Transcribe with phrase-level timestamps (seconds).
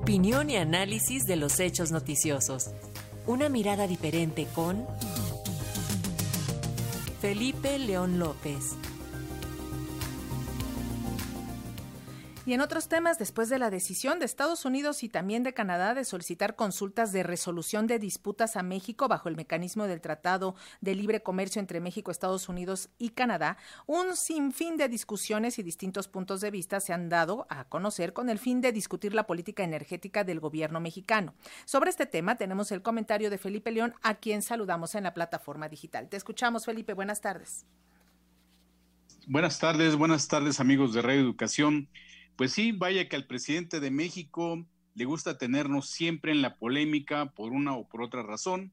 [0.00, 2.70] Opinión y análisis de los hechos noticiosos.
[3.26, 4.86] Una mirada diferente con
[7.20, 8.64] Felipe León López.
[12.50, 15.94] Y en otros temas, después de la decisión de Estados Unidos y también de Canadá
[15.94, 20.96] de solicitar consultas de resolución de disputas a México bajo el mecanismo del Tratado de
[20.96, 23.56] Libre Comercio entre México, Estados Unidos y Canadá,
[23.86, 28.28] un sinfín de discusiones y distintos puntos de vista se han dado a conocer con
[28.28, 31.34] el fin de discutir la política energética del gobierno mexicano.
[31.66, 35.68] Sobre este tema tenemos el comentario de Felipe León, a quien saludamos en la plataforma
[35.68, 36.08] digital.
[36.08, 36.94] Te escuchamos, Felipe.
[36.94, 37.64] Buenas tardes.
[39.28, 41.88] Buenas tardes, buenas tardes amigos de Radio Educación.
[42.36, 47.26] Pues sí, vaya que al presidente de México le gusta tenernos siempre en la polémica
[47.26, 48.72] por una o por otra razón.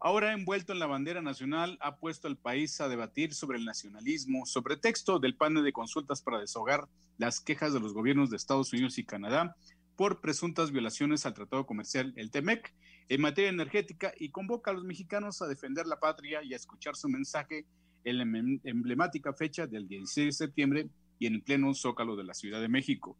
[0.00, 4.46] Ahora envuelto en la bandera nacional, ha puesto al país a debatir sobre el nacionalismo,
[4.46, 6.88] sobre texto del panel de consultas para deshogar
[7.18, 9.54] las quejas de los gobiernos de Estados Unidos y Canadá
[9.96, 12.74] por presuntas violaciones al Tratado Comercial, el TEMEC,
[13.08, 16.96] en materia energética y convoca a los mexicanos a defender la patria y a escuchar
[16.96, 17.66] su mensaje
[18.04, 18.24] en la
[18.64, 20.88] emblemática fecha del 16 de septiembre
[21.22, 23.16] y en el pleno zócalo de la Ciudad de México.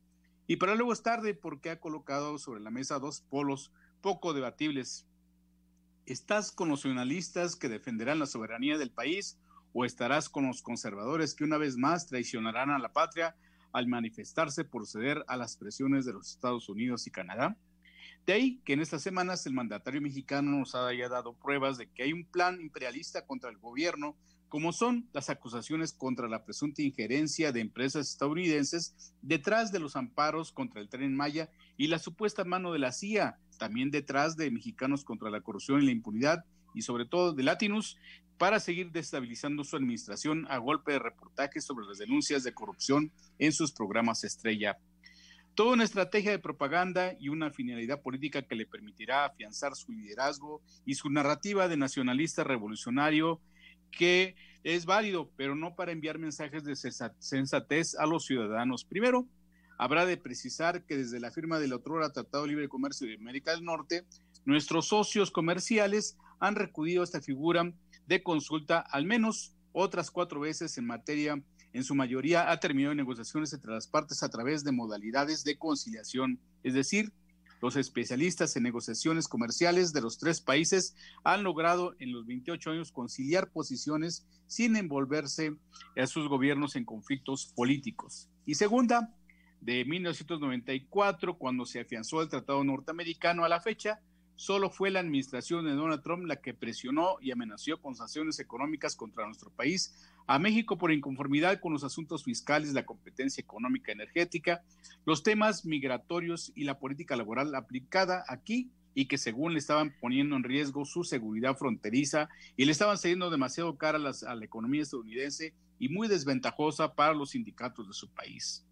[0.48, 5.06] Y para luego es tarde porque ha colocado sobre la mesa dos polos poco debatibles.
[6.04, 9.38] ¿Estás con los nacionalistas que defenderán la soberanía del país
[9.72, 13.36] o estarás con los conservadores que una vez más traicionarán a la patria
[13.72, 17.56] al manifestarse por ceder a las presiones de los Estados Unidos y Canadá?
[18.26, 22.02] De ahí que en estas semanas el mandatario mexicano nos haya dado pruebas de que
[22.02, 24.16] hay un plan imperialista contra el gobierno
[24.52, 30.52] como son las acusaciones contra la presunta injerencia de empresas estadounidenses detrás de los amparos
[30.52, 35.04] contra el tren Maya y la supuesta mano de la CIA, también detrás de mexicanos
[35.04, 36.44] contra la corrupción y la impunidad
[36.74, 37.96] y sobre todo de Latinus,
[38.36, 43.52] para seguir destabilizando su administración a golpe de reportajes sobre las denuncias de corrupción en
[43.52, 44.76] sus programas estrella.
[45.54, 50.60] Toda una estrategia de propaganda y una finalidad política que le permitirá afianzar su liderazgo
[50.84, 53.40] y su narrativa de nacionalista revolucionario
[53.96, 58.84] que es válido, pero no para enviar mensajes de sensatez a los ciudadanos.
[58.84, 59.26] Primero,
[59.78, 63.52] habrá de precisar que desde la firma del otro Tratado de Libre Comercio de América
[63.52, 64.04] del Norte,
[64.44, 67.72] nuestros socios comerciales han recudido a esta figura
[68.06, 71.42] de consulta al menos otras cuatro veces en materia,
[71.72, 76.38] en su mayoría ha terminado negociaciones entre las partes a través de modalidades de conciliación,
[76.62, 77.12] es decir,
[77.62, 82.90] los especialistas en negociaciones comerciales de los tres países han logrado en los 28 años
[82.90, 85.54] conciliar posiciones sin envolverse
[85.96, 88.28] a sus gobiernos en conflictos políticos.
[88.44, 89.14] Y segunda,
[89.60, 94.00] de 1994, cuando se afianzó el Tratado Norteamericano a la fecha,
[94.42, 98.96] solo fue la administración de Donald Trump la que presionó y amenazó con sanciones económicas
[98.96, 99.94] contra nuestro país,
[100.26, 104.64] a México por inconformidad con los asuntos fiscales, la competencia económica energética,
[105.04, 110.34] los temas migratorios y la política laboral aplicada aquí y que según le estaban poniendo
[110.34, 114.82] en riesgo su seguridad fronteriza y le estaban saliendo demasiado cara a, a la economía
[114.82, 118.66] estadounidense y muy desventajosa para los sindicatos de su país.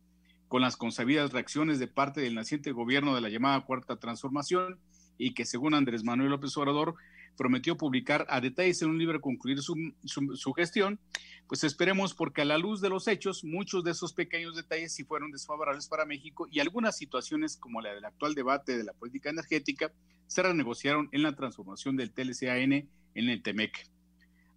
[0.49, 4.81] Con las consabidas reacciones de parte del naciente gobierno de la llamada Cuarta Transformación,
[5.21, 6.95] y que según Andrés Manuel López Obrador
[7.37, 10.99] prometió publicar a detalles en un libro concluir su, su, gestión,
[11.47, 15.05] pues esperemos porque a la luz de los hechos, muchos de esos pequeños detalles sí
[15.05, 19.31] fueron desfavorables para México y algunas situaciones como la del actual debate de la política
[19.31, 19.93] energética
[20.27, 23.89] se renegociaron en la transformación del TLCAN en el TEMEC.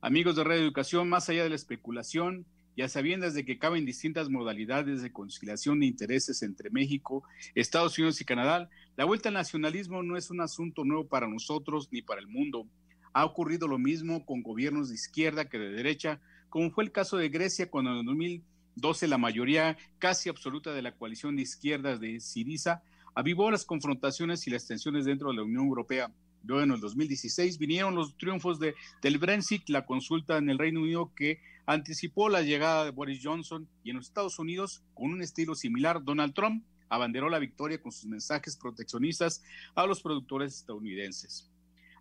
[0.02, 4.30] Amigos de Radio Educación, más allá de la especulación, ya sabiendas de que caben distintas
[4.30, 7.24] modalidades de conciliación de intereses entre México,
[7.56, 11.90] Estados Unidos y Canadá, la vuelta al nacionalismo no es un asunto nuevo para nosotros
[11.92, 12.68] ni para el mundo.
[13.14, 16.20] Ha ocurrido lo mismo con gobiernos de izquierda que de derecha,
[16.50, 20.96] como fue el caso de Grecia cuando en 2012 la mayoría casi absoluta de la
[20.96, 22.82] coalición de izquierdas de Siriza
[23.16, 26.12] avivó las confrontaciones y las tensiones dentro de la Unión Europea.
[26.44, 30.82] Luego en el 2016 vinieron los triunfos de, del Brexit, la consulta en el Reino
[30.82, 35.22] Unido que anticipó la llegada de Boris Johnson y en los Estados Unidos, con un
[35.22, 39.44] estilo similar, Donald Trump abanderó la victoria con sus mensajes proteccionistas
[39.76, 41.50] a los productores estadounidenses.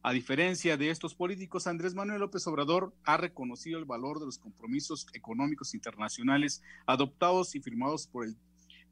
[0.05, 4.39] A diferencia de estos políticos, Andrés Manuel López Obrador ha reconocido el valor de los
[4.39, 8.37] compromisos económicos internacionales adoptados y firmados por el,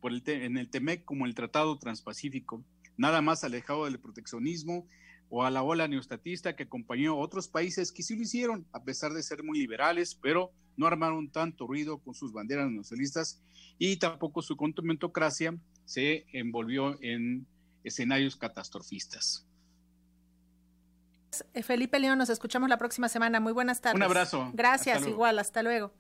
[0.01, 2.65] por el, en el TEMEC como el Tratado Transpacífico,
[2.97, 4.87] nada más alejado del proteccionismo
[5.31, 8.83] o a la ola neostatista que acompañó a otros países que sí lo hicieron, a
[8.83, 13.41] pesar de ser muy liberales, pero no armaron tanto ruido con sus banderas nacionalistas
[13.79, 17.47] y tampoco su contomentocracia se envolvió en
[17.85, 19.47] escenarios catastrofistas.
[21.63, 23.41] Felipe León, nos escuchamos la próxima semana.
[23.41, 23.97] Muy buenas tardes.
[23.97, 24.51] Un abrazo.
[24.53, 25.93] Gracias, igual, hasta luego.